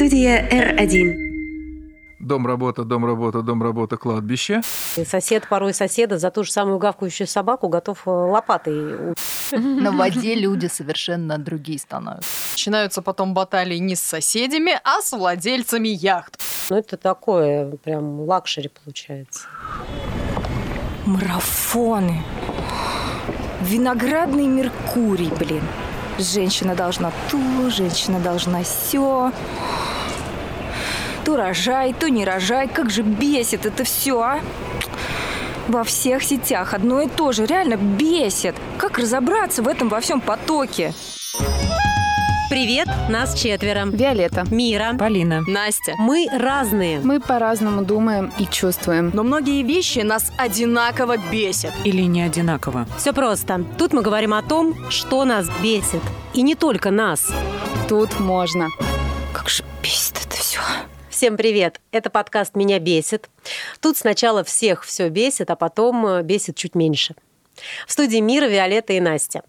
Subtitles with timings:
[0.00, 1.14] Студия R1.
[2.20, 4.62] Дом, работа, дом, работа, дом, работа, кладбище.
[4.96, 9.14] И сосед порой соседа за ту же самую гавкающую собаку готов э, лопатой.
[9.52, 12.30] На воде люди совершенно другие становятся.
[12.54, 16.40] Начинаются потом баталии не с соседями, а с владельцами яхт.
[16.70, 19.48] Ну, это такое прям luxury получается.
[21.04, 22.22] Марафоны.
[23.60, 25.64] Ретроградный Меркурий, блин.
[26.20, 29.32] Женщина должна ту, женщина должна все.
[31.24, 32.68] То рожай, то не рожай.
[32.68, 34.40] Как же бесит это все, а?
[35.68, 37.46] Во всех сетях одно и то же.
[37.46, 38.54] Реально бесит.
[38.76, 40.92] Как разобраться в этом во всем потоке?
[42.50, 43.86] Привет, нас четверо.
[43.86, 44.44] Виолетта.
[44.50, 44.96] Мира.
[44.98, 45.40] Полина.
[45.46, 45.94] Настя.
[45.98, 46.98] Мы разные.
[46.98, 49.12] Мы по-разному думаем и чувствуем.
[49.14, 51.72] Но многие вещи нас одинаково бесят.
[51.84, 52.88] Или не одинаково.
[52.98, 53.64] Все просто.
[53.78, 56.02] Тут мы говорим о том, что нас бесит.
[56.34, 57.32] И не только нас.
[57.88, 58.66] Тут можно.
[59.32, 60.58] Как же бесит это все.
[61.08, 61.80] Всем привет!
[61.92, 63.30] Это подкаст «Меня бесит».
[63.78, 67.14] Тут сначала всех все бесит, а потом э, бесит чуть меньше.
[67.86, 69.42] В студии Мира, Виолетта и Настя.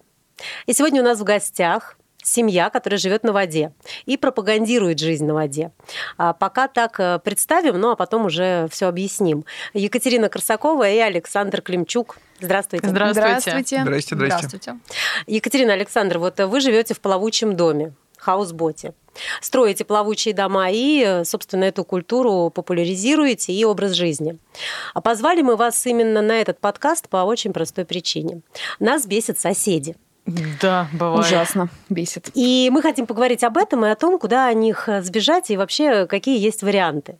[0.66, 3.72] И сегодня у нас в гостях семья, которая живет на воде
[4.06, 5.72] и пропагандирует жизнь на воде.
[6.16, 9.44] А пока так э, представим, ну а потом уже все объясним.
[9.74, 12.18] Екатерина Красакова и Александр Климчук.
[12.40, 12.88] Здравствуйте.
[12.88, 13.38] Здравствуйте.
[13.40, 14.14] Здрасте, здрасте.
[14.14, 14.78] Здравствуйте.
[15.26, 18.94] Екатерина Александр, вот вы живете в плавучем доме, хаусботе.
[19.40, 24.38] Строите плавучие дома и, э, собственно, эту культуру популяризируете и образ жизни.
[24.94, 28.40] А позвали мы вас именно на этот подкаст по очень простой причине.
[28.80, 29.96] Нас бесят соседи.
[30.26, 31.26] Да, бывает.
[31.26, 32.30] Ужасно бесит.
[32.34, 36.06] И мы хотим поговорить об этом и о том, куда о них сбежать и вообще
[36.06, 37.16] какие есть варианты.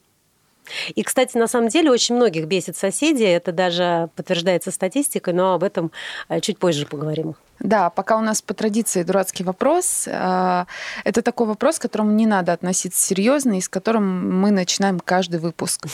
[0.95, 5.65] И, кстати, на самом деле очень многих бесит соседи, это даже подтверждается статистикой, но об
[5.65, 5.91] этом
[6.29, 7.35] э, чуть позже поговорим.
[7.59, 10.05] Да, пока у нас по традиции дурацкий вопрос.
[10.07, 10.65] э,
[11.05, 15.41] Это такой вопрос, к которому не надо относиться серьезно и с которым мы начинаем каждый
[15.41, 15.87] выпуск.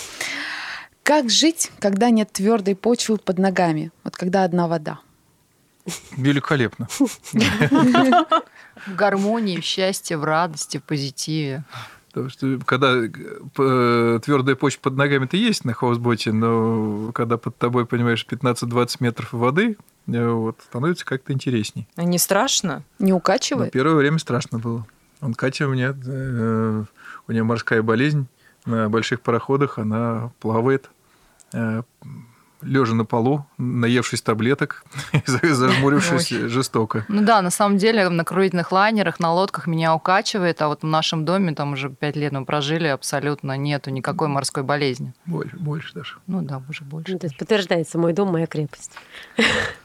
[1.03, 3.91] Как жить, когда нет твердой почвы под ногами?
[4.05, 5.01] Вот когда одна вода.
[6.17, 6.89] Великолепно.
[8.87, 11.65] В гармонии, в счастье, в радости, в позитиве.
[12.09, 17.87] Потому что когда э, твердая почва под ногами-то есть на хаусботе, но когда под тобой,
[17.87, 19.77] понимаешь, 15-20 метров воды,
[20.07, 21.87] э, вот, становится как-то интересней.
[21.97, 22.83] А не страшно?
[22.99, 23.73] Не Но укачивает?
[23.73, 24.87] первое время страшно было.
[25.21, 26.85] Он Катя у меня, э,
[27.27, 28.27] у нее морская болезнь,
[28.65, 30.91] на больших пароходах она плавает,
[32.63, 34.85] лежа на полу, наевшись таблеток,
[35.27, 37.05] зажмурившись жестоко.
[37.09, 40.87] Ну да, на самом деле на круизных лайнерах, на лодках меня укачивает, а вот в
[40.87, 45.15] нашем доме, там уже пять лет мы прожили, абсолютно нету никакой морской болезни.
[45.27, 46.17] Больше, больше даже.
[46.27, 47.13] Ну да, уже больше.
[47.13, 48.93] Ну, то есть подтверждается мой дом, моя крепость.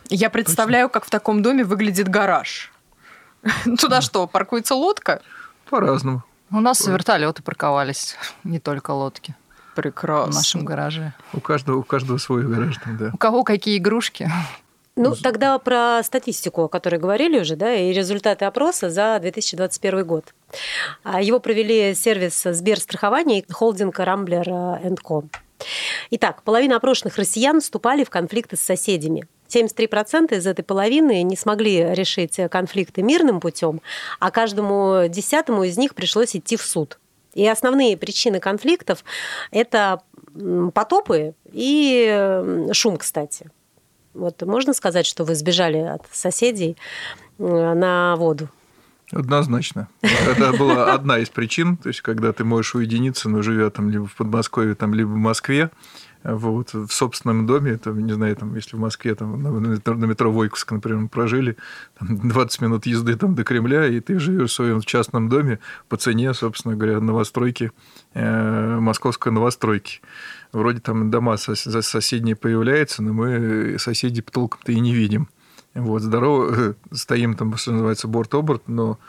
[0.09, 2.72] Я представляю, как в таком доме выглядит гараж.
[3.79, 5.22] Туда что, паркуется лодка?
[5.69, 6.23] По-разному.
[6.51, 9.35] У нас вертолеты парковались, не только лодки
[9.73, 10.35] в Прекрасно.
[10.35, 11.13] нашем гараже.
[11.34, 13.11] У каждого, у каждого свой гараж там, да.
[13.13, 14.29] У кого какие игрушки?
[14.95, 20.35] Ну, тогда про статистику, о которой говорили уже, да, и результаты опроса за 2021 год.
[21.03, 25.25] А, Его провели сервис Сберстрахования и холдинг Рамблер Co.
[26.11, 29.25] Итак, половина опрошенных россиян вступали в конфликты с соседями.
[29.50, 33.81] 73% из этой половины не смогли решить конфликты мирным путем,
[34.19, 37.00] а каждому десятому из них пришлось идти в суд.
[37.33, 39.03] И основные причины конфликтов–
[39.51, 40.01] это
[40.73, 43.49] потопы и шум, кстати.
[44.13, 46.77] Вот можно сказать, что вы сбежали от соседей
[47.39, 48.47] э, на воду?
[49.11, 49.88] Однозначно.
[50.01, 54.07] Это была одна из причин, то есть когда ты можешь уединиться, но живя там либо
[54.07, 55.69] в Подмосковье, там, либо в Москве,
[56.23, 60.31] вот, в собственном доме, это, не знаю, там, если в Москве там, на, на метро
[60.31, 61.57] Войковска, например, мы прожили,
[62.00, 65.97] там, 20 минут езды там, до Кремля, и ты живешь в своем частном доме по
[65.97, 67.72] цене, собственно говоря, новостройки,
[68.13, 70.01] э, московской новостройки.
[70.53, 75.28] Вроде там дома сос- соседние появляются, но мы соседей толком-то и не видим.
[75.73, 79.00] Вот, здорово, стоим там, что называется, борт-оборт, но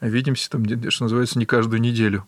[0.00, 2.26] видимся там, что называется, не каждую неделю.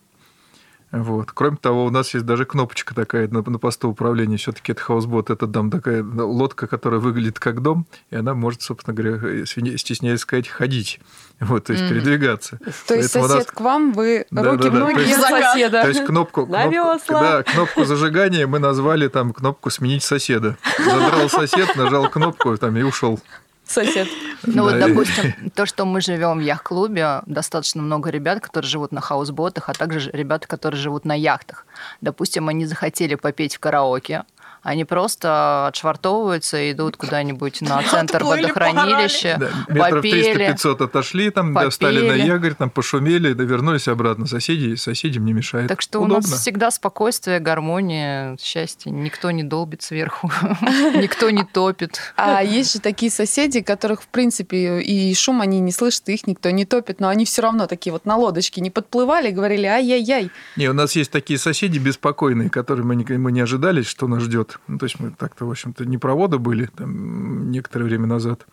[0.91, 1.31] Вот.
[1.33, 4.37] Кроме того, у нас есть даже кнопочка такая на, на посту управления.
[4.37, 8.95] Все-таки это хаусбот, это дом такая лодка, которая выглядит как дом, и она может, собственно
[8.95, 11.01] говоря, стесняясь сказать, ходить.
[11.41, 11.93] Вот, то есть Мгм.
[11.93, 12.57] передвигаться.
[12.87, 14.79] То есть Поэтому у нас- сосед к вам, вы Да, руки да, да.
[14.79, 15.81] ноги То есть- соседа.
[15.81, 20.57] То есть кнопку, кнопку, да, кнопку зажигания мы назвали там кнопку «Сменить соседа».
[20.79, 23.19] Задрал сосед, нажал кнопку там, и ушел.
[23.67, 24.07] Сосед.
[24.45, 29.01] Ну вот, допустим, то, что мы живем в яхт-клубе, достаточно много ребят, которые живут на
[29.01, 31.65] хаусботах, а также ребята, которые живут на яхтах.
[32.01, 34.23] Допустим, они захотели попеть в караоке,
[34.63, 40.49] Они просто отшвартовываются и идут куда-нибудь на центр Отплыли, водохранилища, Да, метров попели.
[40.53, 44.25] 300-500 отошли, там достали на якорь, там пошумели, да вернулись обратно.
[44.25, 45.67] Соседи, соседям не мешает.
[45.67, 46.27] Так что у Удобно.
[46.29, 48.91] нас всегда спокойствие, гармония, счастье.
[48.91, 50.31] Никто не долбит сверху,
[50.95, 51.99] никто не топит.
[52.15, 56.49] А есть же такие соседи, которых, в принципе, и шум они не слышат, их никто
[56.49, 60.31] не топит, но они все равно такие вот на лодочке не подплывали, говорили ай-яй-яй.
[60.55, 64.23] Не, у нас есть такие соседи беспокойные, которые мы не, мы не ожидали, что нас
[64.23, 64.56] ждет.
[64.67, 68.45] Ну, то есть мы так-то, в общем-то, не проводы были там, некоторое время назад.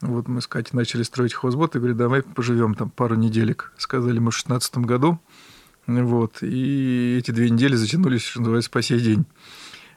[0.00, 3.72] Вот мы с Катей начали строить хозбот и говорили, давай поживем там пару неделек.
[3.78, 5.18] Сказали мы в шестнадцатом году.
[5.86, 6.42] Вот.
[6.42, 9.24] И эти две недели затянулись, что называется, по сей день.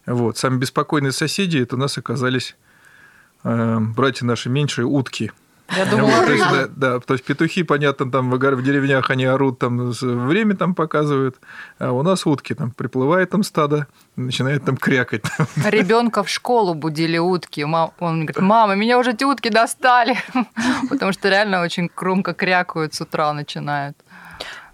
[0.06, 0.38] Вот.
[0.38, 2.56] Самые беспокойные соседи это у нас оказались
[3.44, 5.32] э, братья наши меньшие утки.
[5.76, 9.26] Я думала, Вот, то есть, да, да, то есть петухи, понятно, там в, деревнях они
[9.26, 11.36] орут, там время там показывают,
[11.78, 15.24] а у нас утки, там приплывает там стадо, начинает там крякать.
[15.66, 17.64] Ребенка в школу будили утки.
[17.64, 20.18] Он мне говорит, мама, меня уже эти утки достали.
[20.90, 23.98] Потому что реально очень громко крякают с утра начинают.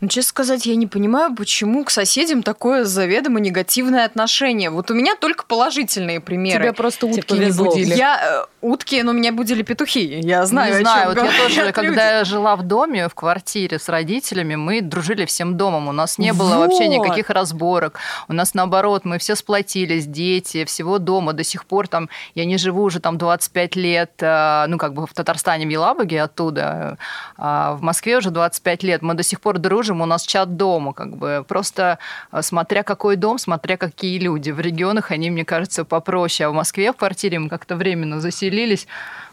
[0.02, 4.70] Ну, честно сказать, я не понимаю, почему к соседям такое заведомо негативное отношение.
[4.70, 6.64] Вот у меня только положительные примеры.
[6.64, 7.96] Тебя просто утки не будили.
[7.96, 10.20] Я э, утки, но меня будили петухи.
[10.22, 11.72] Я знаю, не знаю, вот я тоже, люди.
[11.72, 15.88] когда я жила в доме, в квартире с родителями, мы дружили всем домом.
[15.88, 18.00] У нас не было вообще никаких разборок.
[18.28, 21.34] У нас наоборот, мы все сплотились, дети, всего дома.
[21.34, 25.08] До сих пор там, я не живу уже там 25 лет, э, ну как бы
[25.08, 26.98] в Татарстане, в Елабуге оттуда,
[27.38, 29.02] а в Москве уже 25 лет.
[29.02, 32.00] Мы до сих пор дружим, у нас чат дома, как бы просто
[32.32, 34.52] э, смотря какой дом, смотря какие люди.
[34.52, 38.88] В регионах они, мне кажется, попроще, а в Москве в квартире мы как-то временно заселились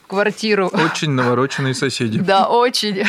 [0.04, 0.68] в квартиру.
[0.68, 2.18] Очень навороченные соседи.
[2.18, 3.04] Да, очень.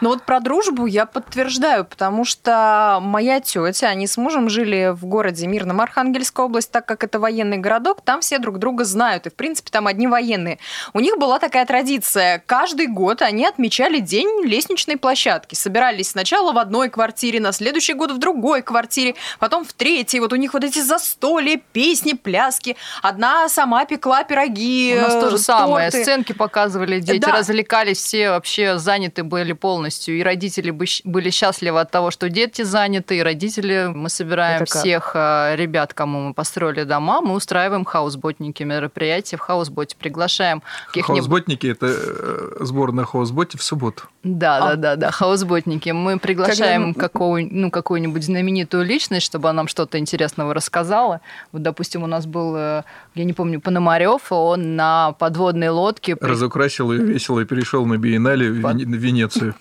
[0.00, 5.04] Но вот про дружбу я подтверждаю, потому что моя тетя, они с мужем жили в
[5.06, 9.30] городе Мирном, Архангельская область, так как это военный городок, там все друг друга знают, и,
[9.30, 10.58] в принципе, там одни военные.
[10.92, 16.58] У них была такая традиция, каждый год они отмечали день лестничной площадки, собирались сначала в
[16.58, 20.64] одной квартире, на следующий год в другой квартире, потом в третьей, вот у них вот
[20.64, 25.90] эти застолья, песни, пляски, одна сама пекла пироги, У нас то же э, самое.
[25.90, 27.32] Сценки показывали, дети Да.
[27.32, 29.81] развлекались, все вообще заняты были полностью.
[30.12, 33.90] И родители были счастливы от того, что дети заняты, и родители.
[33.94, 39.96] Мы собираем всех э, ребят, кому мы построили дома, мы устраиваем хаусботники, мероприятия в хаусботе,
[39.98, 41.06] приглашаем каких-нибудь...
[41.22, 44.04] Хаусботники– это э, сбор на хаусботе в субботу.
[44.22, 44.60] Да, А.
[44.60, 45.90] да, да, да, хаусботники.
[45.90, 51.20] Мы приглашаем Когда- какого, ну, какую-нибудь знаменитую личность, чтобы она нам что-то интересного рассказала.
[51.52, 52.82] Вот, допустим, у нас был, э,
[53.14, 56.16] я не помню, Пономарев, он на подводной лодке...
[56.16, 59.54] при- Разукрасил ее весело и перешел на биеннале Под- в Венецию.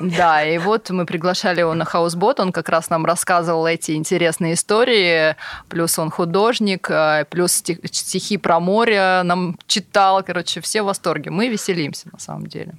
[0.00, 4.54] Да, и вот мы приглашали его на хаусбот, он как раз нам рассказывал эти интересные
[4.54, 5.36] истории,
[5.68, 11.30] плюс он художник, э, плюс стих- стихи про море нам читал, короче, все в восторге.
[11.30, 12.74] Мы веселимся, на самом деле.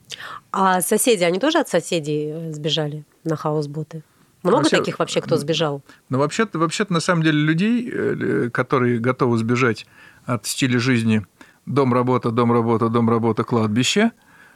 [0.52, 4.04] А соседи, они тоже от соседей э, сбежали на хаусботы?
[4.44, 5.82] Много Вообще, таких вообще, кто сбежал?
[6.08, 9.86] Но вообще-то, вообще-то, на самом деле, людей, э, которые готовы сбежать
[10.26, 11.26] от стиля жизни
[11.66, 14.12] дом, работа, дом, работа, дом, работа, кладбище,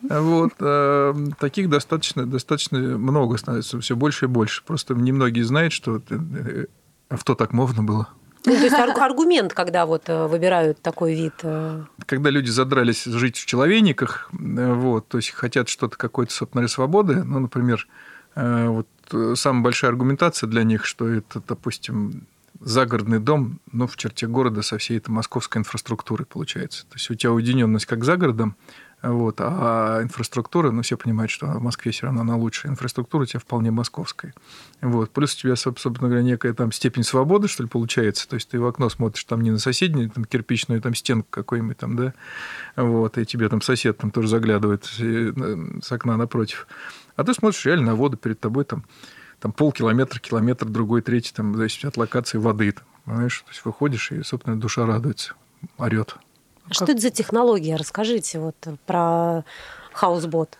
[0.09, 4.63] вот, э, таких достаточно, достаточно много становится, все больше и больше.
[4.63, 6.65] Просто немногие знают, что э,
[7.09, 8.09] авто так можно было.
[8.45, 11.33] Ну, то есть арг- аргумент, когда вот э, выбирают такой вид.
[11.43, 16.67] э, Когда люди задрались жить в человейниках, э, вот, то есть хотят что-то, какой-то, собственно,
[16.67, 17.87] свободы, ну, например,
[18.35, 22.27] э, вот э, самая большая аргументация для них, что это, допустим,
[22.59, 26.83] загородный дом, ну, в черте города со всей этой московской инфраструктурой получается.
[26.89, 28.55] То есть у тебя уединенность как за городом,
[29.03, 32.69] вот, а инфраструктура, ну, все понимают, что в Москве все равно она лучше.
[32.69, 34.33] Инфраструктура у тебя вполне московская.
[34.81, 35.11] Вот.
[35.11, 38.29] Плюс у тебя, собственно говоря, некая там степень свободы, что ли, получается.
[38.29, 41.77] То есть ты в окно смотришь там не на соседнюю там, кирпичную там, стенку какой-нибудь
[41.77, 42.13] там, да,
[42.77, 46.65] вот, и тебе там сосед там тоже заглядывает с окна напротив.
[47.17, 48.85] А ты смотришь реально на воду перед тобой там,
[49.41, 52.71] там полкилометра, километр, другой, третий, там, зависит от локации воды.
[52.71, 53.41] Там, понимаешь?
[53.41, 55.33] То есть выходишь, и, собственно, душа радуется,
[55.77, 56.15] орет.
[56.69, 57.75] Что это за технология?
[57.75, 58.55] Расскажите вот
[58.85, 59.43] про
[59.91, 60.57] хаусбот.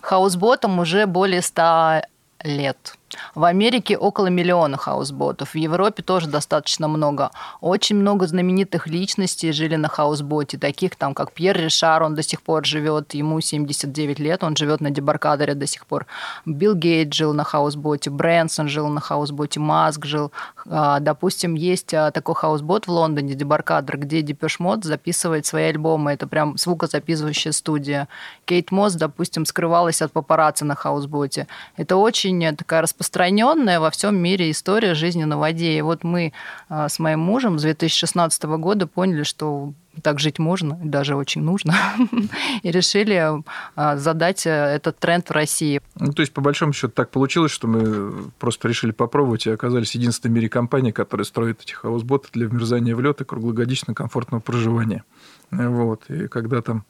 [0.00, 2.02] Хаусботам уже более 100
[2.44, 2.96] лет.
[3.34, 7.30] В Америке около миллиона хаусботов, в Европе тоже достаточно много.
[7.60, 12.42] Очень много знаменитых личностей жили на хаусботе, таких там, как Пьер Ришар, он до сих
[12.42, 16.06] пор живет, ему 79 лет, он живет на Дебаркадере до сих пор.
[16.44, 20.32] Билл Гейтс жил на хаусботе, Брэнсон жил на хаусботе, Маск жил.
[20.68, 26.12] А, Допустим, есть а, такой хаусбот в Лондоне, Дебаркадер, где Depeche Mode записывает свои альбомы,
[26.12, 28.08] это прям звукозаписывающая студия.
[28.44, 31.46] Кейт Мосс, допустим, скрывалась от папарацци на хаусботе.
[31.76, 35.78] Это очень такая распространенная распространенная во всем мире история жизни на воде.
[35.78, 36.34] И вот мы
[36.68, 41.74] а, с моим мужем с 2016 года поняли, что так жить можно, даже очень нужно,
[42.62, 43.42] и решили
[43.74, 45.80] а, задать э, этот тренд в России.
[45.98, 49.94] Ну, то есть, по большому счету, так получилось, что мы просто решили попробовать и оказались
[49.94, 54.42] единственной в мире компанией, которая строит эти хаусботы для вмерзания в лед и круглогодично комфортного
[54.42, 55.04] проживания.
[55.50, 56.02] Вот.
[56.10, 56.84] И когда там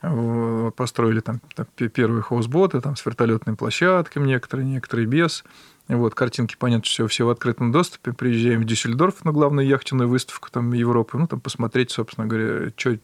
[0.00, 5.44] построили там, там первые хаусботы там, с вертолетными площадками некоторые, некоторые без.
[5.88, 8.12] Вот, картинки, понятно, все, все в открытом доступе.
[8.12, 12.98] Приезжаем в Дюссельдорф на главную яхтенную выставку там, Европы, ну, там посмотреть, собственно говоря, что,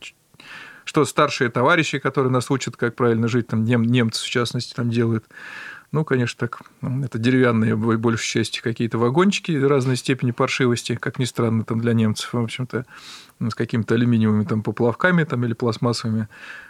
[0.84, 4.90] что старшие товарищи, которые нас учат, как правильно жить, там нем, немцы, в частности, там
[4.90, 5.24] делают.
[5.92, 11.64] Ну, конечно, так, это деревянные, большей части, какие-то вагончики разной степени паршивости, как ни странно,
[11.64, 12.86] там для немцев, в общем-то,
[13.50, 16.28] с какими-то алюминиевыми там поплавками там, или пластмассовыми.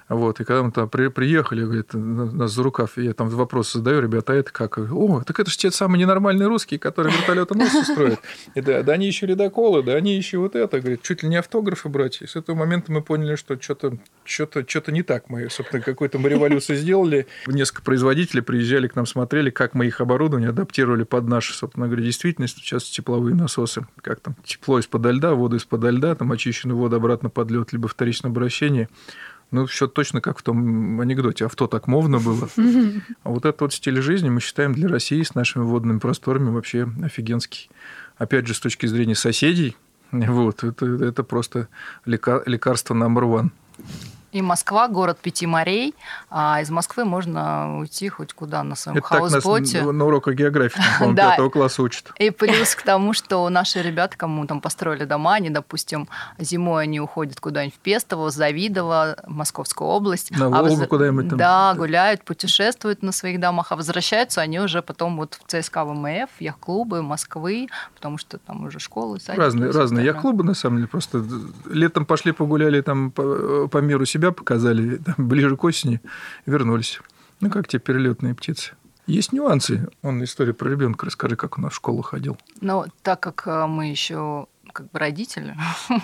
[0.09, 4.02] Вот, и когда мы там при, приехали, говорит, нас за рукав, я там вопрос задаю,
[4.02, 4.79] ребята, а это как?
[4.79, 8.21] О, так это же те самые ненормальные русские, которые вертолетонос устроят.
[8.55, 10.81] И да, да они еще ледоколы, да они еще вот это.
[10.81, 12.21] Говорит, чуть ли не автографы брать.
[12.21, 15.31] И с этого момента мы поняли, что что-то что-то что не так.
[15.31, 17.26] Мы, собственно, какую-то мы революцию сделали.
[17.47, 22.05] Несколько производителей приезжали к нам, смотрели, как мы их оборудование адаптировали под нашу, собственно говоря,
[22.05, 22.59] действительность.
[22.59, 27.28] Сейчас тепловые насосы, как там, тепло из-под льда, воду из-под льда, там очищенную воду обратно
[27.28, 28.88] под лед, либо вторичное обращение.
[29.50, 31.45] Ну, все точно как в том анекдоте.
[31.45, 32.49] Авто так мовно было.
[33.23, 36.88] А вот этот вот стиль жизни мы считаем для России с нашими водными просторами вообще
[37.02, 37.69] офигенский.
[38.16, 39.76] Опять же, с точки зрения соседей,
[40.11, 41.69] вот, это, это просто
[42.07, 43.50] лекарство номер one.
[44.33, 45.95] И Москва, город пяти морей,
[46.31, 49.79] а из Москвы можно уйти хоть куда на своем Это хаусботе.
[49.79, 51.31] Так нас на уроках географии, по-моему, да.
[51.33, 52.12] пятого класса учат.
[52.19, 56.09] И плюс к тому, что наши ребята, кому там построили дома, они, допустим,
[56.39, 60.31] зимой они уходят куда-нибудь в Пестово, Завидово, Московскую область.
[60.31, 60.89] На а Волгу а воз...
[60.89, 61.39] куда-нибудь там.
[61.39, 66.31] Да, гуляют, путешествуют на своих домах, а возвращаются они уже потом вот в ЦСКА ВМФ,
[66.41, 69.39] яхт-клубы Москвы, потому что там уже школы, садики.
[69.39, 71.23] Разные, разные яхт-клубы, на самом деле, просто
[71.67, 76.00] летом пошли погуляли там по, по миру себе себя показали, там, ближе к осени
[76.47, 77.00] вернулись.
[77.41, 78.73] Ну, как те перелетные птицы.
[79.07, 79.88] Есть нюансы.
[80.02, 82.38] Он историю про ребенка расскажи, как он в школу ходил.
[82.61, 85.57] Ну, так как э, мы еще как бы родители.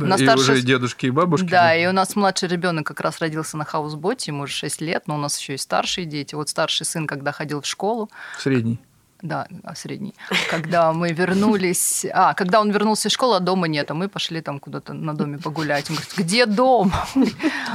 [0.00, 0.54] Да, и старший...
[0.54, 1.46] уже дедушки и бабушки.
[1.46, 5.06] Да, и у нас младший ребенок как раз родился на хаусботе, ему уже 6 лет,
[5.06, 6.34] но у нас еще и старшие дети.
[6.34, 8.10] Вот старший сын, когда ходил в школу.
[8.38, 8.80] Средний.
[9.22, 10.14] Да, а, средний.
[10.50, 12.06] Когда мы вернулись...
[12.12, 15.14] А, когда он вернулся из школы, а дома нет, а мы пошли там куда-то на
[15.14, 15.90] доме погулять.
[15.90, 16.92] Он говорит, где дом?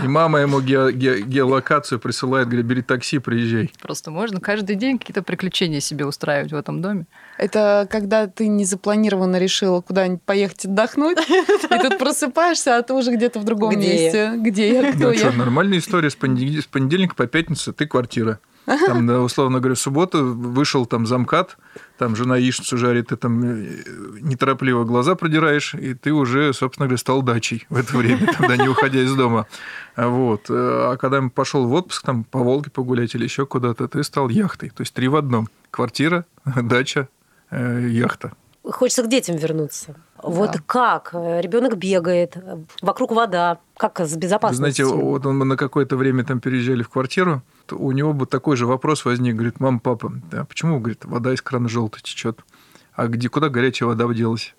[0.04, 3.72] И мама ему ге- ге- геолокацию присылает, говорит, бери такси, приезжай.
[3.82, 7.06] Просто можно каждый день какие-то приключения себе устраивать в этом доме.
[7.38, 13.40] Это когда ты незапланированно решила куда-нибудь поехать отдохнуть, и тут просыпаешься, а ты уже где-то
[13.40, 14.18] в другом где месте.
[14.18, 14.38] Я?
[14.38, 14.92] Где я?
[14.94, 15.20] Кто ну, я?
[15.20, 18.40] Что, нормальная история с понедельника по пятницу, ты квартира.
[18.66, 21.58] Там, условно говоря, в субботу вышел там замкат,
[21.98, 23.84] там жена яичницу жарит, ты там э,
[24.22, 28.68] неторопливо глаза продираешь, и ты уже, собственно говоря, стал дачей в это время, тогда не
[28.68, 29.46] уходя из дома.
[29.96, 30.46] Вот.
[30.50, 34.70] А когда пошел в отпуск, там по Волге погулять или еще куда-то, ты стал яхтой.
[34.70, 35.48] То есть три в одном.
[35.72, 37.08] Квартира, дача,
[37.52, 38.34] э, яхта.
[38.72, 39.96] Хочется к детям вернуться.
[40.22, 40.60] Вот да.
[40.66, 41.14] как?
[41.14, 42.36] Ребенок бегает,
[42.82, 43.60] вокруг вода.
[43.78, 44.88] Как с безопасностью?
[44.88, 48.26] Вы знаете, вот он, мы на какое-то время там переезжали в квартиру, у него бы
[48.26, 52.40] такой же вопрос возник, говорит, мама, папа, а почему, говорит, вода из крана желтая течет?
[52.94, 54.56] А где, куда горячая вода делась?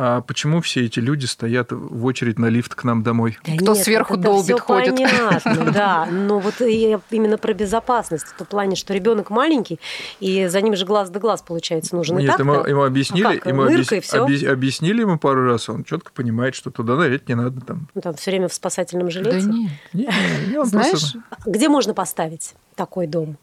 [0.00, 3.36] А почему все эти люди стоят в очередь на лифт к нам домой?
[3.44, 4.94] Да Кто нет, сверху это долбит, ходит?
[4.94, 6.06] Понятно, да.
[6.06, 9.80] Но вот именно про безопасность, в том плане, что ребенок маленький,
[10.20, 12.16] и за ним же глаз да глаз, получается, нужен.
[12.18, 14.14] Нет, ему, ему объяснили, а ему объяс...
[14.14, 14.44] объяс...
[14.44, 17.60] объяснили ему пару раз, он четко понимает, что туда нырять не надо.
[17.60, 17.88] Там.
[17.92, 19.40] Ну, там все время в спасательном жилете?
[19.40, 19.70] Да нет.
[19.94, 20.14] нет,
[20.48, 21.18] нет Знаешь, просто...
[21.44, 23.36] где можно поставить такой дом?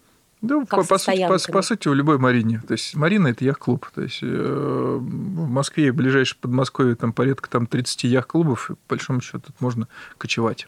[0.46, 2.62] Да, по, по, сути, по, по сути, в любой Марине.
[2.68, 3.88] То есть Марина– это яхт-клуб.
[3.94, 8.80] То есть э, в Москве, в ближайшем Подмосковье, там порядка там, 30 яхт-клубов, и по
[8.90, 9.88] большому счету тут можно
[10.18, 10.68] кочевать.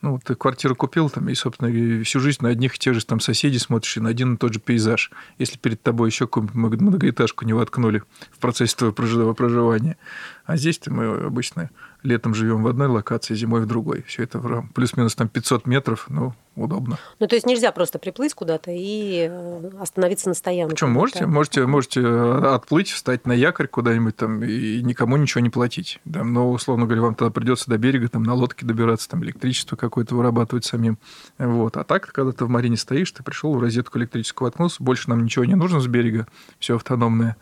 [0.00, 3.18] Ну, ты квартиру купил, там, и, собственно, всю жизнь на одних и тех же там
[3.18, 5.10] соседей смотришь, и на один и тот же пейзаж.
[5.38, 9.96] Если перед тобой еще какую-нибудь многоэтажку не воткнули в процессе твоего проживания.
[10.44, 11.70] А здесь-то мы обычно
[12.04, 14.04] летом живем в одной локации, зимой в другой.
[14.06, 14.40] Все это
[14.72, 16.98] плюс-минус там 500 метров, ну, удобно.
[17.18, 20.74] Ну, то есть нельзя просто приплыть куда-то и э, остановиться на стоянке.
[20.74, 20.90] Почему?
[20.90, 26.00] Можете, можете, можете э, отплыть, встать на якорь куда-нибудь там и никому ничего не платить.
[26.04, 26.24] Да?
[26.24, 30.14] Но, условно говоря, вам тогда придется до берега там на лодке добираться, там электричество какое-то
[30.14, 30.98] вырабатывать самим.
[31.38, 31.76] Вот.
[31.76, 35.24] А так, когда ты в марине стоишь, ты пришел в розетку электрическую воткнулся, больше нам
[35.24, 36.26] ничего не нужно с берега,
[36.58, 37.36] все автономное.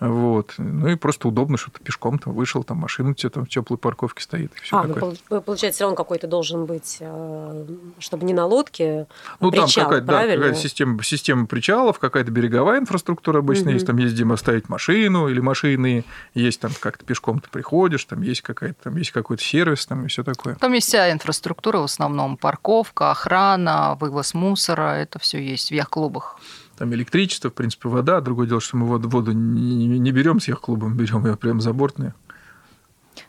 [0.00, 0.54] Вот.
[0.58, 3.48] Ну и просто удобно, что ты пешком там вышел, там машина у тебя там в
[3.48, 4.52] теплой парковке стоит.
[4.56, 5.16] И все А, ну, такое.
[5.28, 7.66] пол- получается, все равно какой-то должен быть, э,
[8.00, 9.06] чтобы не на лодке,
[9.38, 13.74] Ну, там причал, какая-то, да, какая-то система, система причалов, какая-то береговая инфраструктура обычно Мгм.
[13.74, 13.86] есть.
[13.86, 18.42] Там есть где оставить машину или машины, есть там как-то пешком ты приходишь, там есть
[18.42, 20.56] какая-то, там есть какой-то сервис, там и все такое.
[20.56, 26.38] Там есть вся инфраструктура, в основном парковка, охрана, вывоз мусора, это все есть в яхт-клубах.
[26.78, 28.20] Там электричество, в принципе, вода.
[28.20, 32.14] Другое дело, что мы воду, воду не, не берем с яхт-клубом, берем ее прям забортную.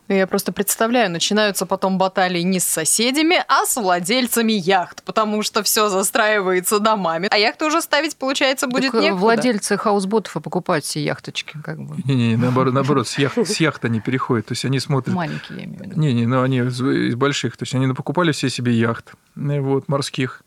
[0.07, 5.41] Ну, Я просто представляю, начинаются потом баталии не с соседями, а с владельцами яхт, потому
[5.41, 7.27] что все застраивается домами.
[7.31, 9.19] А яхты уже ставить, получается, будет Так, э, некуда.
[9.21, 11.97] владельцы хаусботов и покупают все яхточки, как бы.
[12.05, 14.45] Не-не, наоборот, наоборот с, яхт, с яхт они переходят.
[14.47, 15.15] То есть они смотрят...
[15.15, 15.99] Маленькие, я имею в виду.
[15.99, 17.57] Не-не, ну они из, из больших.
[17.57, 20.43] То есть они покупали все себе яхт, э, вот, морских.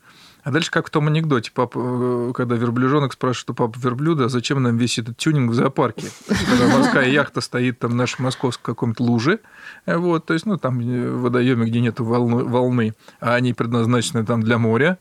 [0.49, 4.63] А дальше как в том анекдоте, папа, э, когда верблюжонок спрашивает у папы верблюда, зачем
[4.63, 6.07] нам весь этот тюнинг в зоопарке?
[6.27, 9.41] Когда морская яхта стоит там в нашей московской каком-то луже,
[9.85, 14.25] э, вот, то есть, ну, там э, в водоеме, где нету волны, а они предназначены
[14.25, 14.97] там для моря,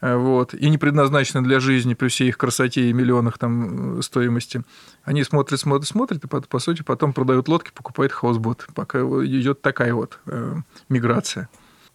[0.00, 4.02] э, вот, и не предназначены для жизни при всей их красоте и миллионах там э,
[4.02, 4.64] стоимости.
[5.04, 8.66] Они смотрят, смотрят, смотрят, и по, сути потом продают лодки, покупают хаусбот.
[8.74, 10.56] Пока идет такая вот э,
[10.88, 11.48] миграция.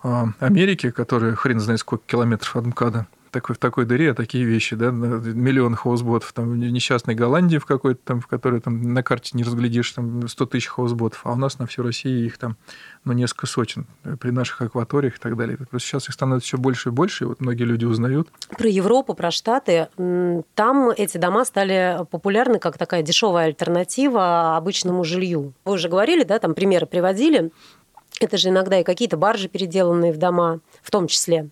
[0.03, 4.45] А Америки, которая хрен знает сколько километров от МКАДа, такой, в такой дыре, а такие
[4.45, 9.31] вещи, да, миллион хаусботов, там несчастной Голландии в какой-то там, в которой там на карте
[9.33, 12.55] не разглядишь, там 100 тысяч хаусботов, а у нас на всю Россию их там,
[13.03, 15.57] ну, несколько сотен э, при наших акваториях и так далее.
[15.57, 18.29] Просто сейчас их становится все больше и больше, и вот многие люди узнают.
[18.57, 19.89] Про Европу, про Штаты.
[20.53, 25.53] Там эти дома стали популярны как такая дешевая альтернатива обычному жилью.
[25.65, 27.51] Вы уже говорили, да, там примеры приводили.
[28.23, 31.49] Это же иногда и какие-то баржи, переделанные в дома, в том числе.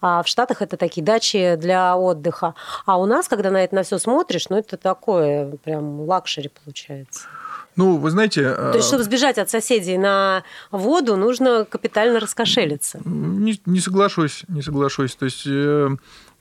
[0.00, 2.54] А в Штатах это такие дачи для отдыха.
[2.84, 7.26] А у нас, когда на это на все смотришь, ну это такое прям luxury получается.
[7.74, 8.54] Ну, вы знаете...
[8.54, 13.00] То есть, чтобы сбежать от соседей на воду, нужно капитально раскошелиться.
[13.04, 15.14] Не, не соглашусь, не соглашусь.
[15.14, 15.90] То есть э,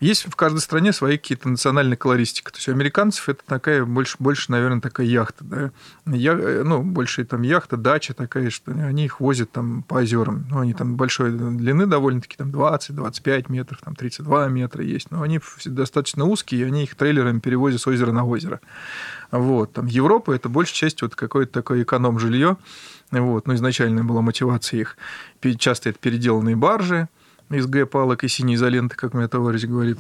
[0.02, 2.52] есть в каждой стране свои какие-то национальные колористики.
[2.52, 5.72] То есть у американцев это такая больше, больше наверное, такая яхта, да?
[6.06, 10.46] Я, э, ну больше там яхта, дача такая, что они их возят там по озерам.
[10.50, 15.12] Ну, они там большой длины довольно-таки, там 20-25 метров, там 32 метра есть.
[15.12, 18.60] Но они достаточно узкие, и они их трейлерами перевозят с озера на озеро.
[19.32, 19.74] Вот.
[19.74, 22.58] Там Европа это большей частью вот какое-то такое эконом-жилье.
[23.12, 23.48] Вот.
[23.48, 24.98] Ну, изначально была мотивация их.
[25.58, 27.08] Часто это переделанные баржи
[27.50, 29.98] из Г-палок и синей изоленты, как меня товарищ говорит.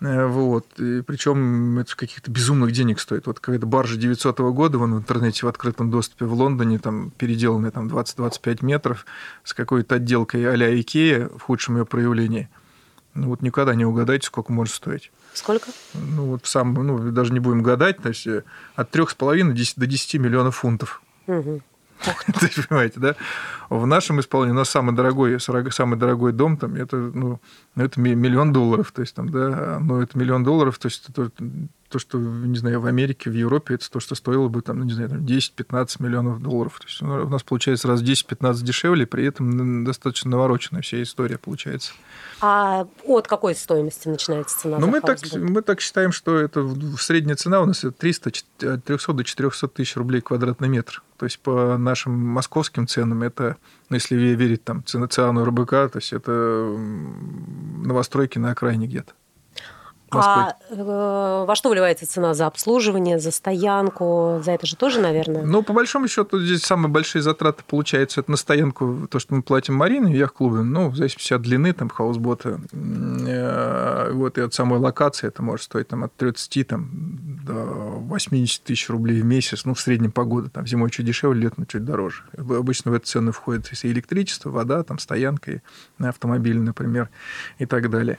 [0.00, 0.66] Э, Вот.
[0.78, 3.26] И причем это каких-то безумных денег стоит.
[3.26, 7.70] Вот какая-то баржа 900 года вон в интернете в открытом доступе в Лондоне, там переделанная
[7.70, 9.06] там 20-25 метров
[9.44, 12.48] с какой-то отделкой а-ля Икея в худшем ее проявлении.
[13.14, 15.10] Ну вот никогда не угадайте, сколько может стоить.
[15.34, 15.70] Сколько?
[15.94, 20.14] Ну, вот сам, ну, даже не будем гадать, то есть э, от 3,5 до 10
[20.14, 21.02] миллионов фунтов.
[21.26, 21.62] Мгм.
[22.42, 23.16] Есть, понимаете, да?
[23.68, 27.40] В нашем исполнении у нас самый дорогой, самый дорогой дом, там, это, ну,
[27.74, 31.04] ну, это ми- миллион долларов, то есть, там, да, но это миллион долларов, то есть,
[31.08, 31.44] это то,
[31.90, 34.84] то, что, не знаю, в Америке, в Европе, это то, что стоило бы, там, ну,
[34.84, 36.78] не знаю, там, 10-15 миллионов долларов.
[36.78, 41.38] То есть, у нас получается раз в 10-15 дешевле, при этом достаточно навороченная вся история
[41.38, 41.92] получается.
[42.40, 44.78] А от какой стоимости начинается цена?
[44.78, 46.66] Ну, мы так, мы так считаем, что это
[46.98, 51.02] средняя цена у нас это 300, чет- от 300 до 400 тысяч рублей квадратный метр.
[51.18, 53.56] То есть по нашим московским ценам это,
[53.90, 56.30] ну, если ве- верить там ЦИАНу РБК, то есть это
[57.84, 59.12] новостройки на окраине где-то.
[60.14, 60.42] Москвы.
[60.42, 64.40] А э, во что вливается цена за обслуживание, за стоянку?
[64.44, 65.42] За это же тоже, наверное?
[65.42, 69.42] Ну, по большому счету, здесь самые большие затраты получаются это на стоянку, то, что мы
[69.42, 74.54] платим Марине в яхт-клубе, ну, в зависимости от длины там хаусбота, э, вот, и от
[74.54, 76.88] самой локации это может стоить там от 30 там,
[77.46, 81.42] до 80 тысяч рублей в месяц, ну, в среднем по году, там, зимой чуть дешевле,
[81.42, 82.24] летом чуть дороже.
[82.36, 85.60] Обычно в эту цену входит и электричество, вода, там, стоянка, и
[85.98, 87.08] автомобиль, например,
[87.58, 88.18] и так далее.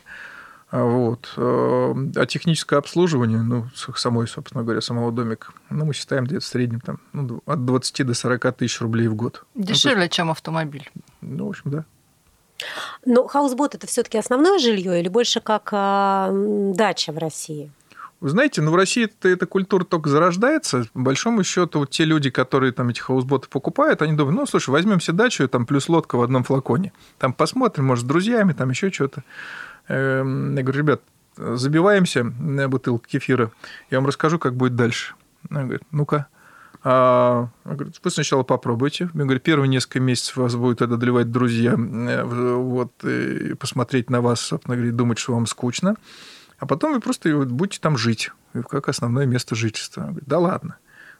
[0.71, 1.33] А Вот.
[1.35, 6.47] э, А техническое обслуживание, ну, самой, собственно говоря, самого домика, ну, мы считаем где-то в
[6.47, 9.43] среднем там, ну, от 20 до 40 тысяч рублей в год.
[9.55, 10.89] Ну, то есть, Дешевле, чем автомобиль.
[11.21, 11.85] Ну, в общем, да.
[13.05, 16.29] Но хаусбот это все-таки основное жилье или больше как а,
[16.75, 17.71] дача в России?
[18.19, 20.83] Вы знаете, ну, в России эта, эта культура только зарождается.
[20.91, 24.71] По большому счету, вот те люди, которые там эти хаусботы покупают, они думают, ну, слушай,
[24.71, 26.91] возьмем себе дачу, там плюс лодка в одном флаконе.
[27.17, 29.23] Там посмотрим, может, с друзьями, там еще что-то.
[29.89, 31.01] Эм, Я говорю, ребят,
[31.35, 33.51] забиваемся на бутылку кефира,
[33.89, 35.15] я вам расскажу, как будет дальше.
[35.49, 36.27] Она говорит, ну-ка.
[36.81, 39.09] А, я говорю, вы сначала попробуйте.
[39.13, 44.21] Я говорю, первые несколько месяцев вас будет это доливать друзья, э, вот, и посмотреть на
[44.21, 45.95] вас, собственно говоря, думать, что вам скучно.
[46.57, 48.31] А потом вы просто будете там жить,
[48.69, 50.01] как основное место жительства.
[50.03, 50.77] Говорит, да ладно.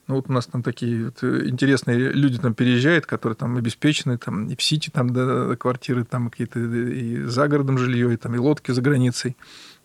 [0.10, 4.48] Ну, вот у нас там такие вот интересные люди там переезжают, которые там обеспечены, там
[4.48, 8.39] и в Сити там да, квартиры, там какие-то и за городом жилье, и там и
[8.39, 9.38] лодки за границей.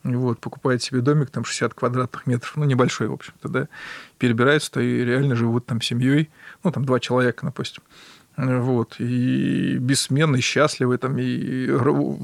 [0.02, 3.68] Вот, покупает себе домик, там 60 квадратных метров, ну, небольшой, в общем-то, да,
[4.16, 6.30] перебираются и реально живут там семьей,
[6.62, 7.82] ну, там два человека, допустим.
[8.36, 11.68] Вот, и бессменно, и счастливы, там, и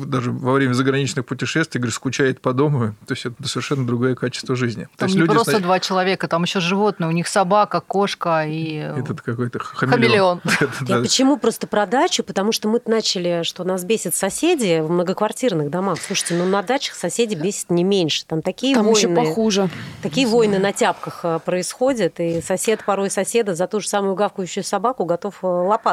[0.06, 2.94] даже во время заграничных путешествий, говорю, скучает по дому.
[3.06, 4.88] То есть это совершенно другое качество жизни.
[4.96, 8.74] Там То не есть просто два человека, там еще животные, у них собака, кошка и
[8.74, 10.40] Этот какой-то хамелеон.
[10.40, 10.70] хамелеон.
[10.88, 12.24] Я почему просто про дачу?
[12.24, 15.98] Потому что мы начали, что нас бесит соседи в многоквартирных домах.
[16.00, 18.24] Слушайте, ну на дачах соседи бесит не меньше.
[18.26, 19.24] Там такие Там еще войны.
[19.24, 19.70] похуже.
[20.02, 24.64] Такие войны на тяпках э, происходят, и сосед порой соседа за ту же самую гавкающую
[24.64, 25.46] собаку готов э,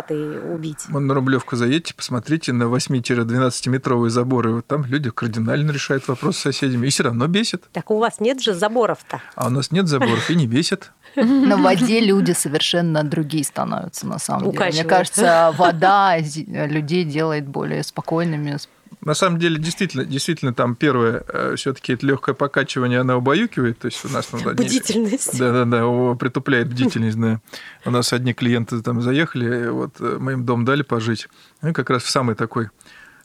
[0.08, 0.86] лопатой убить.
[0.90, 4.54] Вон на Рублевку заедьте, посмотрите на 8-12-метровые заборы.
[4.54, 6.88] Вот там люди кардинально решают вопрос с соседями.
[6.88, 7.66] И все равно бесит.
[7.72, 9.22] Так у вас нет же заборов-то.
[9.36, 10.92] А у нас нет заборов и не бесит.
[11.16, 14.66] На воде люди совершенно другие становятся, на самом деле.
[14.72, 18.58] Мне кажется, вода людей делает более спокойными.
[19.02, 21.24] На самом деле, действительно, действительно, там первое,
[21.56, 23.78] все-таки это легкое покачивание, она убаюкивает.
[23.80, 25.38] То есть у нас ну, да, не- Бдительность.
[25.38, 27.40] Да, да, да, о, притупляет бдительность, да.
[27.86, 31.30] У нас одни клиенты там заехали, вот э, мы им дом дали пожить.
[31.62, 32.70] Ну, как раз в самый такой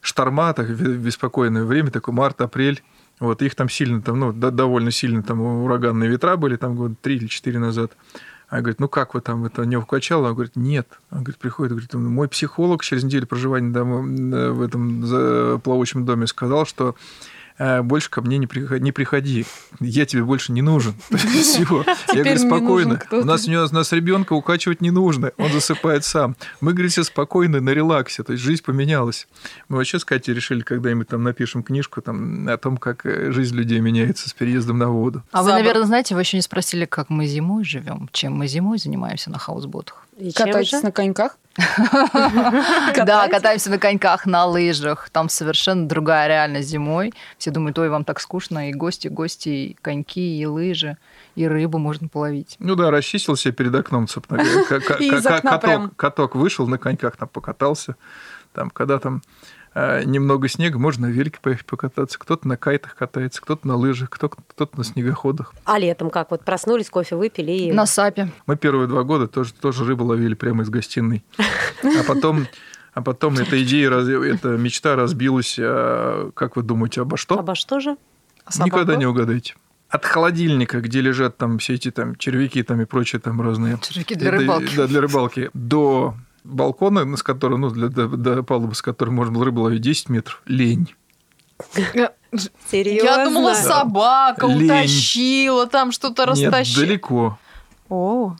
[0.03, 2.83] шторма, так, беспокойное время, такой март-апрель.
[3.21, 6.93] Вот, их там сильно, там, ну, до- довольно сильно там ураганные ветра были, там год
[7.01, 7.93] три или четыре назад.
[8.53, 10.29] А говорит, ну как вы там это не укачало?
[10.29, 10.87] Он говорит, нет.
[11.11, 16.27] Он говорит, приходит, говорит, мой психолог через неделю проживания дома, э, в этом плавучем доме
[16.27, 16.95] сказал, что
[17.83, 19.47] больше ко мне не приходи, не приходи.
[19.81, 20.95] Я тебе больше не нужен.
[21.11, 21.85] Все.
[22.13, 23.01] Я говорю, спокойно.
[23.11, 25.33] У нас, у нас, ребенка укачивать не нужно.
[25.39, 26.37] Он засыпает сам.
[26.61, 28.23] Мы, говорит, все спокойны, на релаксе.
[28.23, 29.29] То есть жизнь поменялась.
[29.69, 33.55] Мы вообще с Катей решили, когда-нибудь там напишем книжку там, о том, как э, жизнь
[33.55, 35.23] людей меняется с переездом на воду.
[35.33, 38.79] А вы, наверное, знаете, вы еще не спросили, как мы зимой живем, чем мы зимой
[38.79, 40.02] занимаемся на хаусботах.
[40.17, 41.39] И Катаетесь на коньках?
[43.05, 45.11] Да, катаемся на коньках, на лыжах.
[45.11, 47.13] Там совершенно другая реальность зимой.
[47.39, 50.97] Все думают, ой, вам так скучно, и гости, гости, и коньки, и лыжи,
[51.35, 52.57] и рыбу можно половить.
[52.59, 54.07] Ну да, расчистил себе перед окном,
[55.61, 55.91] прям.
[55.97, 57.97] каток, вышел на коньках, там покатался.
[58.53, 59.23] Там, когда там
[59.75, 62.19] немного снега, можно на велике поехать покататься.
[62.19, 65.55] Кто-то на кайтах катается, кто-то на лыжах, кто- кто-то на снегоходах.
[65.65, 66.31] А летом как?
[66.31, 67.73] Вот проснулись, кофе выпили и...
[67.73, 68.31] На сапе.
[68.47, 71.25] Мы первые два года тоже, тоже рыбу ловили прямо из гостиной.
[71.83, 72.47] А потом,
[72.93, 77.39] а потом эта идея, эта мечта разбилась, а, как вы думаете, обо что?
[77.39, 77.97] Обо что же?
[78.63, 79.55] Никогда не угадаете.
[79.89, 83.79] От холодильника, где лежат там все эти там червяки там и прочие там разные.
[83.83, 84.75] Червяки для Это- рыбалки.
[84.77, 85.51] Да, для рыбалки.
[85.53, 89.81] До балкона, с которого, ну, для, до, до палубы, с которой можно было рыбу ловить
[89.83, 90.43] 10 метров.
[90.47, 90.95] Лень.
[92.71, 93.07] Серьезно?
[93.07, 94.65] Я думала, собака Лень.
[94.67, 96.87] утащила, там что-то Нет, растащила.
[96.87, 97.39] далеко.
[97.89, 98.37] О,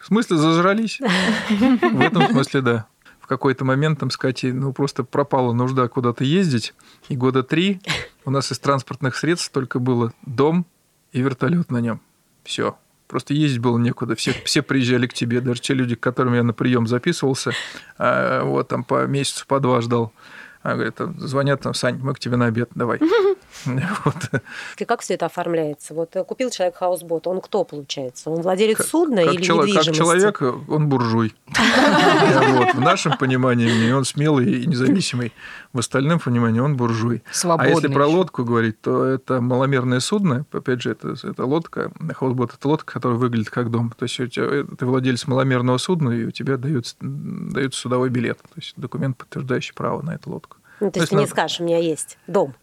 [0.00, 0.98] В смысле, зажрались?
[1.00, 2.86] В этом смысле, да.
[3.20, 6.74] В какой-то момент там с Катей, ну, просто пропала нужда куда-то ездить.
[7.08, 7.80] И года три
[8.24, 10.66] у нас из транспортных средств только было дом
[11.12, 12.00] и вертолет на нем.
[12.42, 12.76] Все.
[13.08, 14.14] Просто ездить было некуда.
[14.14, 17.52] Все, все приезжали к тебе, даже те люди, к которым я на прием записывался,
[17.96, 20.12] а, вот там по месяцу, по два ждал.
[20.62, 23.00] А, говорят, там, звонят там, Сань, мы к тебе на обед, давай.
[23.64, 24.14] Вот.
[24.78, 25.92] И Как все это оформляется?
[25.94, 28.30] Вот э, купил человек хаусбот, он кто получается?
[28.30, 29.98] Он владелец Как- судна как, или чело- как недвижимости?
[29.98, 31.34] человек, он буржуй.
[32.52, 32.74] Вот.
[32.74, 35.32] В нашем понимании он смелый и независимый.
[35.72, 37.22] В остальном понимании он буржуй.
[37.30, 37.72] Свободный.
[37.72, 38.16] А если про ещё.
[38.16, 40.46] лодку говорить, то это маломерное судно.
[40.50, 43.92] Опять же, это, это лодка, хаусбот– это лодка, которая выглядит как дом.
[43.96, 48.08] То есть у тебя, э, ты владелец маломерного судна, и у тебя дается, дается судовой
[48.08, 48.38] билет.
[48.38, 50.56] То есть документ, подтверждающий право на эту лодку.
[50.80, 52.54] Ну, то То есть есть ты не надо- скажешь, у меня есть дом.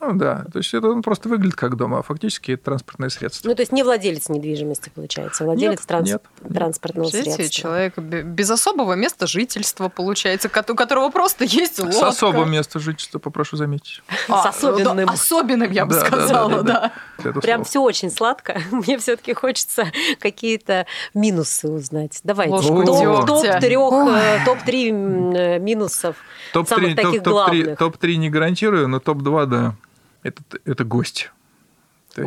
[0.00, 3.48] Ну да, то есть это он просто выглядит как дом, а фактически это транспортное средство.
[3.48, 6.52] Ну, то есть не владелец недвижимости, получается, владелец Нет, транс- нет, нет.
[6.54, 7.60] транспортного Видите, средства.
[7.62, 12.08] человек бе- без особого места жительства, получается, у которого просто есть С лодка.
[12.08, 14.02] особым местом жительства, попрошу заметить.
[14.28, 15.06] А, С особенным.
[15.06, 16.92] да, особенным, я бы Да, да, да, сказала, да, да.
[17.18, 17.30] да.
[17.30, 18.60] Это Прям все очень сладко.
[18.70, 22.20] Мне все-таки хочется какие-то минусы узнать.
[22.24, 22.52] Давайте.
[22.52, 26.16] Ложку топ, топ трех, топ три минусов
[26.52, 27.78] Топ-3, самых таких топ, топ-3, главных.
[27.78, 29.74] топ-3 не гарантирую, но топ-2, да.
[30.22, 31.30] Это, это гость.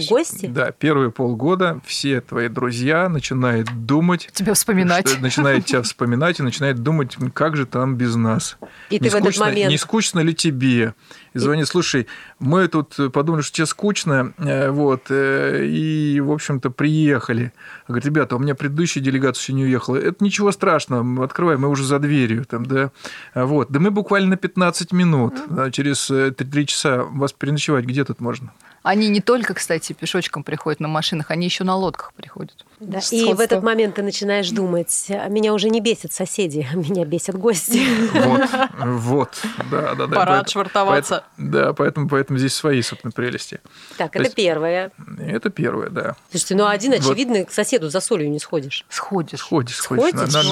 [0.10, 0.46] Гости?
[0.46, 5.06] Да, первые полгода все твои друзья начинают думать, Тебя вспоминать.
[5.10, 8.58] что- начинают тебя вспоминать и начинают думать, «М, как же там без нас.
[8.90, 9.70] И не ты в этот скучно, момент...
[9.70, 10.94] Не скучно ли тебе?
[11.34, 12.08] И звонит, слушай,
[12.40, 17.54] мы тут подумали, что тебе скучно, э, вот, э, и, в общем-то, приехали.
[17.88, 19.96] Говорит, ребята, у меня предыдущая делегация еще не уехала.
[19.96, 22.92] Это ничего страшного, мы открываем, мы уже за дверью, там, да.
[23.34, 25.36] Вот, да мы буквально на 15 минут,
[25.72, 28.52] через 3 часа вас переночевать, где тут можно?
[28.84, 32.66] Они не только, кстати, пешочком приходят на машинах, они еще на лодках приходят.
[32.80, 37.06] Да, И в этот момент ты начинаешь думать, «А меня уже не бесят соседи, меня
[37.06, 37.86] бесят гости.
[38.12, 40.16] Вот, вот, да, да, да.
[40.16, 41.24] Пора отшвартоваться.
[41.38, 43.60] Да, поэтому, поэтому здесь свои, собственно, прелести.
[43.98, 44.92] Так, То это первое.
[45.20, 46.16] Это первое, да.
[46.32, 48.86] Слушайте, ну один, очевидно, к соседу за солью не сходишь.
[48.90, 49.40] Сходишь.
[49.40, 50.52] Сходишь, сходишь.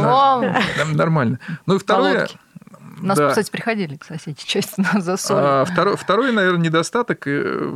[0.94, 1.40] Нормально.
[1.66, 2.30] Ну и второе...
[3.02, 3.30] У нас, да.
[3.30, 5.38] кстати, приходили, кстати, часто на засоль.
[5.40, 7.72] А, второй, второй, наверное, недостаток, э,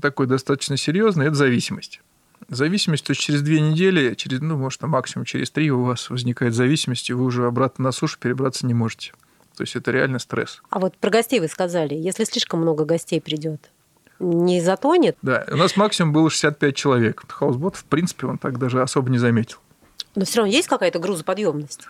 [0.00, 2.00] такой достаточно серьезный, это зависимость.
[2.48, 6.10] Зависимость, то есть через две недели, через, ну, может, там, максимум через три у вас
[6.10, 9.12] возникает зависимость, и вы уже обратно на сушу перебраться не можете.
[9.56, 10.62] То есть это реально стресс.
[10.70, 13.70] А вот про гостей вы сказали, если слишком много гостей придет,
[14.18, 17.22] не затонет, Да, у нас максимум было 65 человек.
[17.28, 19.58] Хаусбот, в принципе, он так даже особо не заметил.
[20.14, 21.82] но все равно есть какая-то грузоподъемность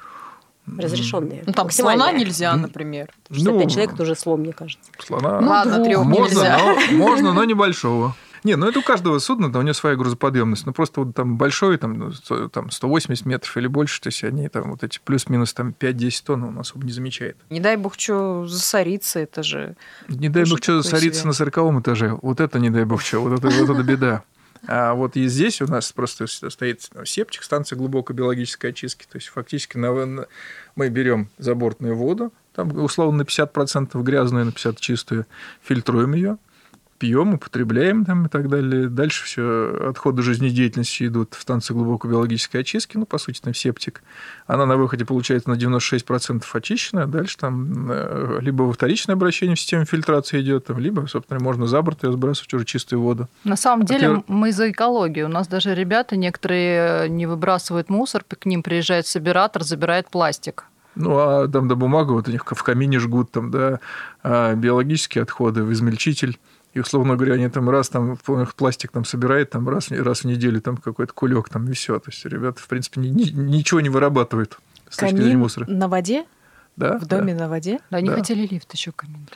[0.66, 1.42] разрешенная.
[1.46, 3.08] Ну, там слона нельзя, например.
[3.30, 4.90] 65 Ну, человек это уже слом, мне кажется.
[4.98, 6.58] Слона Ну, Ладно, двух трех можно, нельзя.
[6.90, 8.14] но, можно, но небольшого.
[8.44, 10.66] Не, ну это у каждого судна, да, у него своя грузоподъемность.
[10.66, 14.24] Ну просто вот там большой, там, ну, сто- там 180 метров или больше, то есть
[14.24, 17.36] они там вот эти плюс-минус там 5-10 тонн он особо не замечает.
[17.50, 19.76] Не дай бог, что засориться, это же...
[20.08, 21.28] Не дай Тоже бог что такое засориться себе.
[21.28, 22.18] на 40 этаже.
[22.20, 24.24] Вот это не дай бог что, вот это, вот это беда.
[24.68, 29.06] А вот и здесь у нас просто стоит септик, станция глубокой биологической очистки.
[29.10, 30.26] То есть фактически на-
[30.76, 35.26] мы берем забортную воду, там условно на 50% грязную, на 50% чистую,
[35.62, 36.38] фильтруем ее,
[37.02, 38.88] пьем, употребляем там и так далее.
[38.88, 44.04] Дальше все отходы жизнедеятельности идут в станцию глубокой биологической очистки, ну, по сути, там септик.
[44.46, 49.56] Она на выходе получается на 96% очищена, а дальше там э, либо во вторичное обращение
[49.56, 53.26] в систему фильтрации идет, там, либо, собственно, можно за борт ее сбрасывать уже чистую воду.
[53.42, 55.26] На самом деле Во-первых- мы за экологию.
[55.26, 60.66] У нас даже ребята некоторые не выбрасывают мусор, к ним приезжает собиратор, забирает пластик.
[60.94, 63.80] Ну, а там до бумага вот у них в камине жгут, там, да,
[64.22, 66.38] а биологические отходы в измельчитель.
[66.74, 70.20] И, условно говоря, они там раз там у них пластик там собирает, там раз, раз
[70.20, 71.98] в неделю там какой-то кулек там и все.
[71.98, 74.58] То есть ребята, в принципе, ни- ни- ничего не вырабатывают
[74.88, 75.66] с точки зрения Камин мусора.
[75.68, 76.24] на воде?
[76.74, 77.18] Да, В да.
[77.18, 77.80] доме на воде?
[77.90, 78.14] Да, они Да.
[78.14, 79.28] хотели лифт еще камин.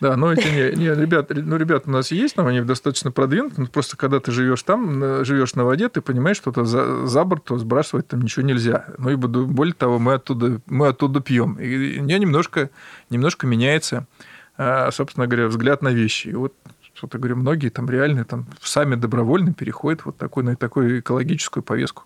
[0.00, 3.62] Да, но это не, не, ребят, ну, ребят у нас есть, но они достаточно продвинуты.
[3.62, 7.24] Ну, просто когда ты живешь там, живешь на воде, ты понимаешь, что это за, за
[7.24, 8.86] борт то сбрасывать там ничего нельзя.
[8.98, 11.54] Ну и буду- более того, мы оттуда, мы оттуда пьем.
[11.54, 12.70] И у меня немножко,
[13.10, 14.06] немножко меняется,
[14.56, 16.28] а, собственно говоря, взгляд на вещи.
[16.28, 16.54] И вот
[16.94, 22.04] что-то говорю, многие там реально там сами добровольно переходят вот такой, на такую экологическую повестку.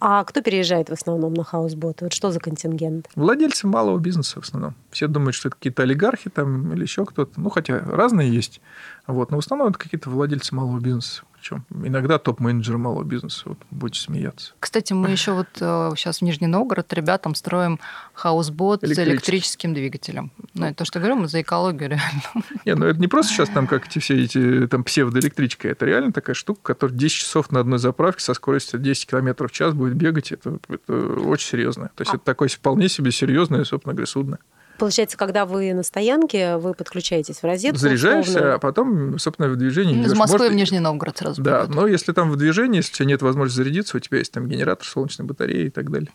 [0.00, 2.00] А кто переезжает в основном на хаусбот?
[2.00, 3.08] Вот что за контингент?
[3.14, 4.74] Владельцы малого бизнеса в основном.
[4.90, 7.40] Все думают, что это какие-то олигархи там или еще кто-то.
[7.40, 8.60] Ну, хотя разные есть.
[9.06, 9.30] Вот.
[9.30, 11.22] Но в основном это какие-то владельцы малого бизнеса.
[11.42, 13.42] Причем иногда топ-менеджеры малого бизнеса.
[13.46, 14.52] Вот будете смеяться.
[14.60, 17.80] Кстати, мы еще вот сейчас в Нижний Новгород ребятам строим
[18.12, 20.30] хаусбот с электрическим двигателем.
[20.54, 22.22] Ну, это то, что говорю, мы за экологию реально.
[22.64, 25.66] Не, ну это не просто сейчас там как эти все эти там псевдоэлектричка.
[25.66, 29.50] Это реально такая штука, которая 10 часов на одной заправке со скоростью 10 км в
[29.50, 30.30] час будет бегать.
[30.30, 31.90] Это, это очень серьезно.
[31.96, 34.38] То есть это такое вполне себе серьезное, собственно говоря, судно.
[34.82, 37.78] Получается, когда вы на стоянке, вы подключаетесь в розетку.
[37.78, 38.54] Заряжаешься, условно.
[38.54, 40.12] а потом, собственно, в движении Из.
[40.12, 41.76] Москвы Может, в Нижний Новгород сразу Да, придёт.
[41.76, 44.48] но если там в движении, если у тебя нет возможности зарядиться, у тебя есть там
[44.48, 46.08] генератор, солнечная батарея и так далее.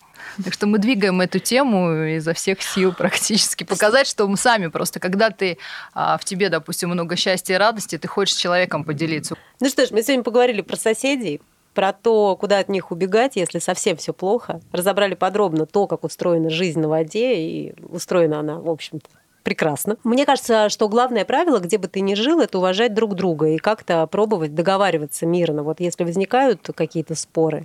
[0.44, 3.64] Так что мы двигаем эту тему изо всех сил практически.
[3.64, 5.56] Показать, что мы сами просто, когда ты
[5.94, 9.34] а, в тебе, допустим, много счастья и радости, ты хочешь с человеком поделиться.
[9.60, 11.40] Ну что ж, мы сегодня поговорили про соседей,
[11.78, 14.60] про то, куда от них убегать, если совсем все плохо.
[14.72, 19.06] Разобрали подробно то, как устроена жизнь на воде, и устроена она, в общем-то,
[19.44, 19.96] прекрасно.
[20.02, 23.58] Мне кажется, что главное правило, где бы ты ни жил, это уважать друг друга и
[23.58, 25.62] как-то пробовать договариваться мирно.
[25.62, 27.64] Вот если возникают какие-то споры,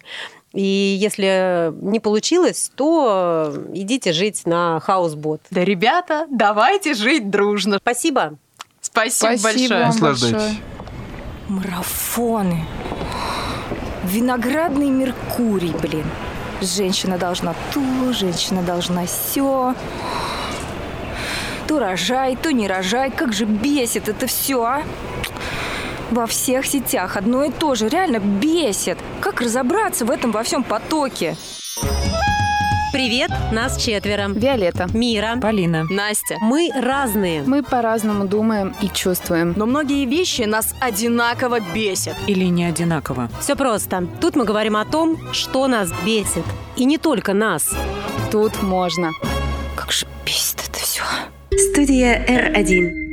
[0.54, 5.42] и если не получилось, то идите жить на хаусбот.
[5.50, 7.80] Да, ребята, давайте жить дружно.
[7.82, 8.38] Спасибо.
[8.80, 9.80] Спасибо, Спасибо большое.
[9.80, 10.34] вам Наслаждайтесь.
[10.34, 10.58] большое.
[11.50, 12.64] Марафоны.
[14.14, 16.06] Виноградный Меркурий, блин.
[16.62, 19.74] Женщина должна то, женщина должна все.
[21.68, 23.10] То рожай, то не рожай.
[23.10, 24.84] Как же бесит это все, а?
[26.12, 27.90] Во всех сетях одно и то же.
[27.90, 29.00] Реально бесит.
[29.20, 31.36] Как разобраться в этом во всем потоке?
[32.94, 34.28] Привет, нас четверо.
[34.30, 34.86] Виолетта.
[34.94, 35.40] Мира.
[35.42, 35.84] Полина.
[35.90, 36.38] Настя.
[36.42, 37.42] Мы разные.
[37.42, 39.56] Мы по-разному думаем и чувствуем.
[39.58, 42.16] Но многие вещи нас одинаково бесят.
[42.28, 43.32] Или не одинаково.
[43.42, 44.08] Все просто.
[44.22, 46.46] Тут мы говорим о том, что нас бесит.
[46.76, 47.76] И не только нас.
[48.32, 49.10] Тут можно.
[49.76, 51.02] Как же бесит это все.
[51.72, 53.13] Студия R1.